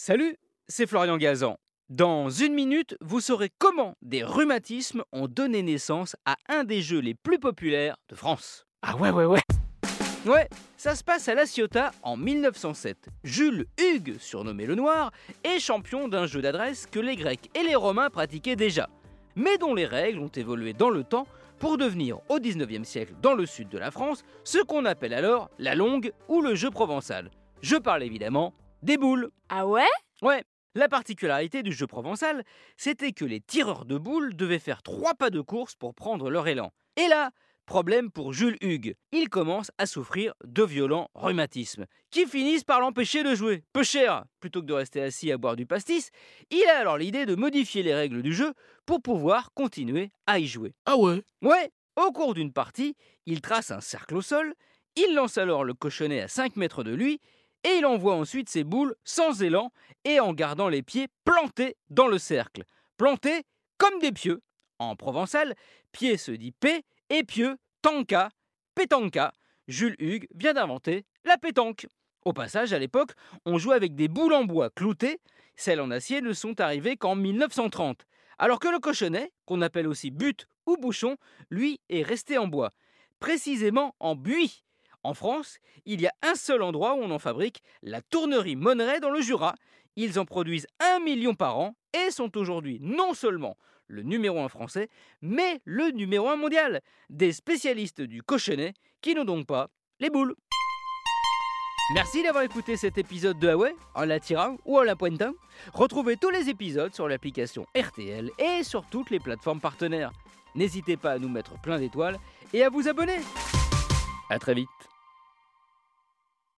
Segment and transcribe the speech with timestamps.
[0.00, 0.36] Salut,
[0.68, 1.58] c'est Florian Gazan.
[1.88, 7.00] Dans une minute, vous saurez comment des rhumatismes ont donné naissance à un des jeux
[7.00, 8.64] les plus populaires de France.
[8.82, 9.40] Ah ouais, ouais, ouais.
[10.24, 13.08] Ouais, ça se passe à La Ciotat en 1907.
[13.24, 15.10] Jules Hugues, surnommé le Noir,
[15.42, 18.88] est champion d'un jeu d'adresse que les Grecs et les Romains pratiquaient déjà,
[19.34, 21.26] mais dont les règles ont évolué dans le temps
[21.58, 25.50] pour devenir au 19e siècle dans le sud de la France ce qu'on appelle alors
[25.58, 27.32] la longue ou le jeu provençal.
[27.62, 29.30] Je parle évidemment des boules.
[29.48, 29.86] Ah ouais?
[30.22, 30.44] Ouais,
[30.74, 32.44] la particularité du jeu provençal,
[32.76, 36.46] c'était que les tireurs de boules devaient faire trois pas de course pour prendre leur
[36.46, 36.72] élan.
[36.96, 37.30] Et là,
[37.66, 38.94] problème pour Jules Hugues.
[39.12, 43.62] Il commence à souffrir de violents rhumatismes, qui finissent par l'empêcher de jouer.
[43.72, 46.10] Peu cher, plutôt que de rester assis à boire du pastis,
[46.50, 48.54] il a alors l'idée de modifier les règles du jeu
[48.86, 50.72] pour pouvoir continuer à y jouer.
[50.86, 51.22] Ah ouais?
[51.42, 54.54] Ouais, au cours d'une partie, il trace un cercle au sol,
[54.96, 57.20] il lance alors le cochonnet à 5 mètres de lui,
[57.64, 59.72] et il envoie ensuite ses boules sans élan
[60.04, 62.64] et en gardant les pieds plantés dans le cercle.
[62.96, 63.44] Plantés
[63.78, 64.42] comme des pieux.
[64.78, 65.54] En provençal,
[65.92, 68.30] pied se dit P et pieux, tanka,
[68.74, 69.32] pétanka.
[69.66, 71.86] Jules Hugues vient d'inventer la pétanque.
[72.24, 73.12] Au passage, à l'époque,
[73.44, 75.20] on jouait avec des boules en bois cloutées.
[75.56, 78.06] Celles en acier ne sont arrivées qu'en 1930.
[78.38, 81.16] Alors que le cochonnet, qu'on appelle aussi but ou bouchon,
[81.50, 82.70] lui est resté en bois.
[83.18, 84.62] Précisément en buis.
[85.08, 89.00] En France, il y a un seul endroit où on en fabrique, la tournerie Monneret
[89.00, 89.54] dans le Jura.
[89.96, 94.50] Ils en produisent un million par an et sont aujourd'hui non seulement le numéro un
[94.50, 94.90] français,
[95.22, 96.82] mais le numéro un mondial.
[97.08, 100.34] Des spécialistes du cochonnet qui n'ont donc pas les boules.
[101.94, 105.32] Merci d'avoir écouté cet épisode de Huawei en la tirant ou en la pointant.
[105.72, 110.12] Retrouvez tous les épisodes sur l'application RTL et sur toutes les plateformes partenaires.
[110.54, 112.18] N'hésitez pas à nous mettre plein d'étoiles
[112.52, 113.20] et à vous abonner.
[114.28, 114.68] A très vite